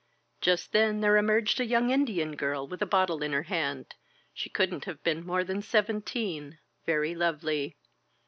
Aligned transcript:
''Just 0.41 0.71
then 0.71 1.01
there 1.01 1.15
emerged 1.15 1.59
a 1.59 1.63
young 1.63 1.91
Indian 1.91 2.35
girl 2.35 2.67
with 2.67 2.81
a 2.81 2.87
bottle 2.87 3.21
in 3.21 3.33
her 3.33 3.43
hand. 3.43 3.93
She 4.33 4.49
couldn't 4.49 4.85
have 4.85 5.03
been 5.03 5.23
more 5.23 5.43
than 5.43 5.61
seventeen, 5.61 6.57
very 6.87 7.13
lovely. 7.13 7.77